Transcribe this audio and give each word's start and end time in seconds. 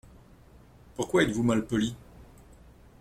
Pourquoi 0.95 1.21
êtes-vous 1.21 1.43
malpoli? 1.43 1.95